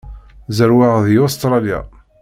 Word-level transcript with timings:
Zerweɣ 0.57 0.95
deg 1.05 1.17
Ustṛalya. 1.25 1.79